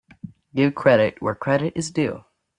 [0.55, 2.25] Give credit where credit is due.